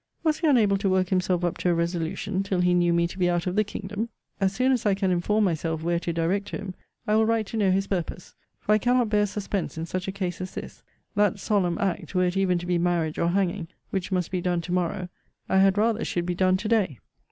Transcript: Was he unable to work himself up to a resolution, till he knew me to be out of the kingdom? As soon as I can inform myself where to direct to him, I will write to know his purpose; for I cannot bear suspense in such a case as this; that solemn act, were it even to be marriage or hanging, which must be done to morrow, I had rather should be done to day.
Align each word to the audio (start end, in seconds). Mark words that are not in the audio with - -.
Was 0.23 0.39
he 0.39 0.47
unable 0.47 0.77
to 0.77 0.89
work 0.89 1.09
himself 1.09 1.43
up 1.43 1.59
to 1.59 1.69
a 1.69 1.75
resolution, 1.75 2.41
till 2.41 2.61
he 2.61 2.73
knew 2.73 2.91
me 2.91 3.05
to 3.05 3.19
be 3.19 3.29
out 3.29 3.45
of 3.45 3.55
the 3.55 3.63
kingdom? 3.63 4.09
As 4.39 4.51
soon 4.51 4.71
as 4.71 4.83
I 4.83 4.95
can 4.95 5.11
inform 5.11 5.43
myself 5.43 5.83
where 5.83 5.99
to 5.99 6.11
direct 6.11 6.47
to 6.47 6.57
him, 6.57 6.73
I 7.05 7.15
will 7.15 7.27
write 7.27 7.45
to 7.49 7.57
know 7.57 7.69
his 7.69 7.85
purpose; 7.85 8.33
for 8.59 8.71
I 8.71 8.79
cannot 8.79 9.09
bear 9.09 9.27
suspense 9.27 9.77
in 9.77 9.85
such 9.85 10.07
a 10.07 10.11
case 10.11 10.41
as 10.41 10.55
this; 10.55 10.81
that 11.13 11.37
solemn 11.37 11.77
act, 11.77 12.15
were 12.15 12.25
it 12.25 12.35
even 12.35 12.57
to 12.57 12.65
be 12.65 12.79
marriage 12.79 13.19
or 13.19 13.27
hanging, 13.27 13.67
which 13.91 14.11
must 14.11 14.31
be 14.31 14.41
done 14.41 14.61
to 14.61 14.71
morrow, 14.71 15.07
I 15.47 15.59
had 15.59 15.77
rather 15.77 16.03
should 16.03 16.25
be 16.25 16.33
done 16.33 16.57
to 16.57 16.67
day. 16.67 16.97